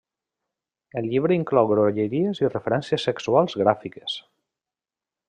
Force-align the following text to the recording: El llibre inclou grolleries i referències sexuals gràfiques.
El 1.01 1.09
llibre 1.11 1.35
inclou 1.39 1.69
grolleries 1.73 2.41
i 2.45 2.49
referències 2.53 3.05
sexuals 3.11 3.57
gràfiques. 3.63 4.17